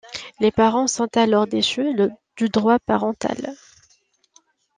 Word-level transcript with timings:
Les 0.39 0.49
parents 0.49 0.87
sont 0.87 1.15
alors 1.15 1.45
déchus 1.45 1.93
du 2.35 2.49
droit 2.49 2.79
parental. 2.79 3.53